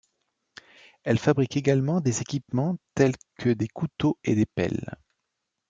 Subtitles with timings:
[1.03, 4.97] Elle fabrique également des équipements tels que des couteaux et des pelles.